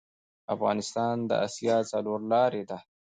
افغانستان 0.55 1.15
د 1.29 1.31
اسیا 1.45 1.77
څلور 1.91 2.19
لارې 2.31 2.63
ده 2.69 2.77